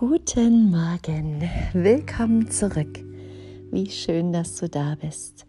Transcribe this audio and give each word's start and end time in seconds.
Guten 0.00 0.70
Morgen, 0.70 1.42
willkommen 1.74 2.50
zurück. 2.50 3.04
Wie 3.70 3.90
schön, 3.90 4.32
dass 4.32 4.56
du 4.56 4.66
da 4.66 4.96
bist. 4.98 5.44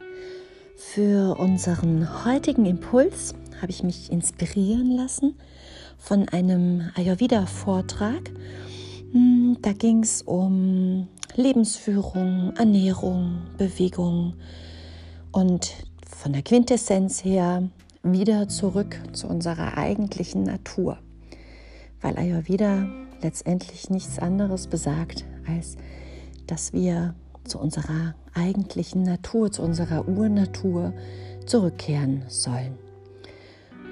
Für 0.75 1.39
unseren 1.39 2.25
heutigen 2.25 2.65
Impuls 2.65 3.33
habe 3.61 3.71
ich 3.71 3.81
mich 3.81 4.11
inspirieren 4.11 4.91
lassen 4.91 5.37
von 5.97 6.27
einem 6.27 6.91
Ayurveda-Vortrag. 6.95 8.29
Hm, 9.13 9.55
da 9.61 9.71
ging 9.71 10.03
es 10.03 10.21
um 10.21 11.07
Lebensführung, 11.37 12.51
Ernährung, 12.57 13.43
Bewegung 13.57 14.33
und 15.31 15.71
von 16.05 16.33
der 16.33 16.41
Quintessenz 16.41 17.23
her 17.23 17.69
wieder 18.03 18.49
zurück 18.49 18.99
zu 19.13 19.27
unserer 19.27 19.77
eigentlichen 19.77 20.43
Natur. 20.43 20.97
Weil 22.01 22.17
Ayurveda 22.17 22.85
letztendlich 23.23 23.89
nichts 23.89 24.19
anderes 24.19 24.67
besagt, 24.67 25.25
als 25.47 25.77
dass 26.47 26.73
wir 26.73 27.15
zu 27.43 27.59
unserer 27.59 28.15
eigentlichen 28.33 29.03
Natur, 29.03 29.51
zu 29.51 29.61
unserer 29.61 30.07
Urnatur 30.07 30.93
zurückkehren 31.45 32.23
sollen. 32.27 32.77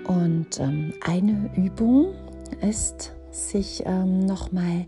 Und 0.07 0.59
ähm, 0.59 0.93
eine 1.05 1.51
Übung 1.55 2.13
ist, 2.61 3.13
sich 3.31 3.83
ähm, 3.85 4.25
nochmal 4.25 4.85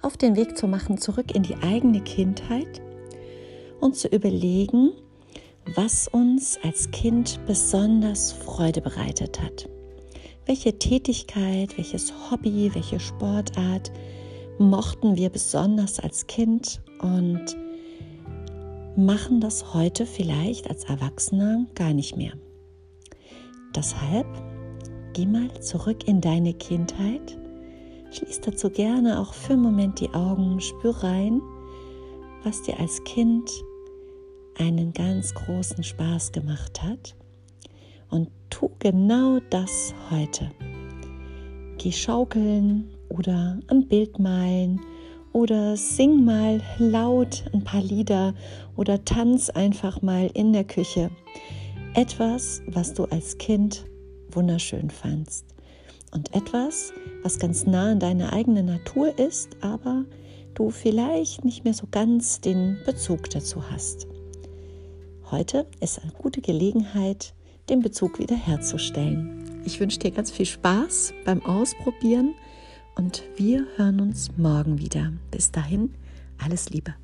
auf 0.00 0.16
den 0.16 0.36
Weg 0.36 0.56
zu 0.56 0.66
machen, 0.66 0.98
zurück 0.98 1.34
in 1.34 1.42
die 1.42 1.56
eigene 1.56 2.00
Kindheit 2.00 2.80
und 3.80 3.96
zu 3.96 4.08
überlegen, 4.08 4.92
was 5.76 6.08
uns 6.08 6.58
als 6.64 6.90
Kind 6.90 7.38
besonders 7.46 8.32
Freude 8.32 8.80
bereitet 8.80 9.40
hat 9.40 9.68
welche 10.46 10.78
Tätigkeit, 10.78 11.76
welches 11.76 12.12
Hobby, 12.30 12.70
welche 12.74 13.00
Sportart 13.00 13.92
mochten 14.58 15.16
wir 15.16 15.30
besonders 15.30 16.00
als 16.00 16.26
Kind 16.26 16.80
und 17.00 17.56
machen 18.96 19.40
das 19.40 19.72
heute 19.72 20.04
vielleicht 20.04 20.68
als 20.68 20.84
Erwachsener 20.84 21.66
gar 21.74 21.92
nicht 21.92 22.16
mehr. 22.16 22.32
Deshalb 23.74 24.26
geh 25.14 25.26
mal 25.26 25.48
zurück 25.60 26.06
in 26.06 26.20
deine 26.20 26.52
Kindheit, 26.54 27.38
schließ 28.10 28.40
dazu 28.42 28.68
gerne 28.68 29.20
auch 29.20 29.32
für 29.32 29.54
einen 29.54 29.62
Moment 29.62 30.00
die 30.00 30.12
Augen, 30.12 30.60
spür 30.60 31.02
rein, 31.02 31.40
was 32.44 32.62
dir 32.62 32.78
als 32.78 33.02
Kind 33.04 33.50
einen 34.58 34.92
ganz 34.92 35.32
großen 35.32 35.82
Spaß 35.82 36.32
gemacht 36.32 36.82
hat 36.82 37.14
und 38.12 38.28
tu 38.50 38.70
genau 38.78 39.40
das 39.50 39.94
heute. 40.10 40.50
Geh 41.78 41.90
schaukeln 41.90 42.90
oder 43.08 43.58
ein 43.68 43.88
Bild 43.88 44.18
malen 44.18 44.80
oder 45.32 45.76
sing 45.76 46.24
mal 46.24 46.60
laut 46.78 47.44
ein 47.52 47.64
paar 47.64 47.82
Lieder 47.82 48.34
oder 48.76 49.04
tanz 49.04 49.50
einfach 49.50 50.02
mal 50.02 50.30
in 50.34 50.52
der 50.52 50.64
Küche. 50.64 51.10
Etwas, 51.94 52.62
was 52.66 52.94
du 52.94 53.04
als 53.06 53.38
Kind 53.38 53.84
wunderschön 54.30 54.90
fandst. 54.90 55.46
Und 56.14 56.34
etwas, 56.34 56.92
was 57.22 57.38
ganz 57.38 57.66
nah 57.66 57.92
an 57.92 58.00
deiner 58.00 58.32
eigenen 58.34 58.66
Natur 58.66 59.18
ist, 59.18 59.56
aber 59.62 60.04
du 60.54 60.70
vielleicht 60.70 61.44
nicht 61.44 61.64
mehr 61.64 61.74
so 61.74 61.86
ganz 61.90 62.40
den 62.42 62.78
Bezug 62.84 63.30
dazu 63.30 63.70
hast. 63.70 64.06
Heute 65.30 65.66
ist 65.80 66.02
eine 66.02 66.12
gute 66.12 66.42
Gelegenheit, 66.42 67.34
den 67.72 67.80
Bezug 67.80 68.18
wiederherzustellen. 68.18 69.62
Ich 69.64 69.80
wünsche 69.80 69.98
dir 69.98 70.10
ganz 70.10 70.30
viel 70.30 70.46
Spaß 70.46 71.14
beim 71.24 71.42
Ausprobieren 71.44 72.34
und 72.96 73.22
wir 73.36 73.66
hören 73.76 74.00
uns 74.00 74.36
morgen 74.36 74.78
wieder. 74.78 75.10
Bis 75.30 75.50
dahin, 75.50 75.94
alles 76.38 76.68
Liebe. 76.68 76.94